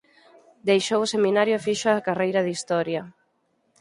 Deixou 0.69 0.99
o 1.03 1.11
Seminario 1.13 1.53
e 1.57 1.63
fixo 1.67 1.87
a 1.91 2.03
carreira 2.07 2.41
de 2.43 2.53
Historia. 2.57 3.01